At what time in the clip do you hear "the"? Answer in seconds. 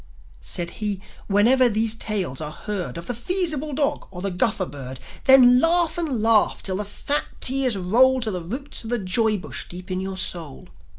3.05-3.13, 4.23-4.31, 6.77-6.85, 8.31-8.41, 8.89-8.97